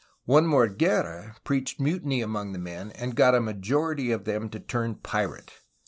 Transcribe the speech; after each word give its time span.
One 0.25 0.47
Morguera 0.47 1.35
preached 1.43 1.79
mutiny 1.79 2.21
among 2.23 2.53
the 2.53 2.57
men, 2.57 2.89
and 2.93 3.15
got 3.15 3.35
a 3.35 3.39
majority 3.39 4.09
of 4.11 4.25
them 4.25 4.49
to 4.49 4.59
turn 4.59 4.95
pirate. 4.95 5.51